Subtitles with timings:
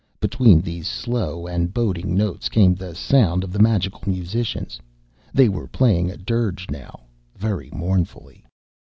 [0.19, 4.79] Between these slow and boding notes came the sound of the magical musicians.
[5.31, 7.01] They were playing a dirge now
[7.35, 8.43] very mournfully.